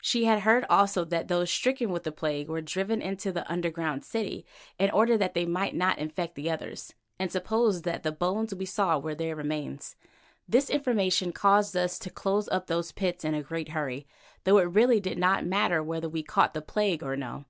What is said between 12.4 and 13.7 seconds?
up those pits again in a great